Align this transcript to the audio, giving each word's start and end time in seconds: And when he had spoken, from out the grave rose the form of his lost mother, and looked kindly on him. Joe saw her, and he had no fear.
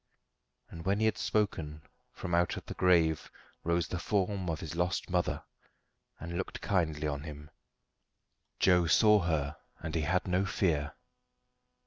And 0.71 0.83
when 0.83 0.97
he 0.99 1.05
had 1.05 1.19
spoken, 1.19 1.83
from 2.11 2.33
out 2.33 2.57
the 2.65 2.73
grave 2.73 3.29
rose 3.63 3.87
the 3.87 3.99
form 3.99 4.49
of 4.49 4.59
his 4.59 4.73
lost 4.75 5.11
mother, 5.11 5.43
and 6.19 6.39
looked 6.39 6.59
kindly 6.59 7.07
on 7.07 7.21
him. 7.21 7.51
Joe 8.59 8.87
saw 8.87 9.19
her, 9.19 9.57
and 9.77 9.93
he 9.93 10.01
had 10.01 10.27
no 10.27 10.43
fear. 10.43 10.95